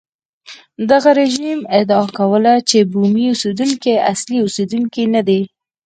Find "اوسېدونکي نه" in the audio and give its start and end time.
4.45-5.21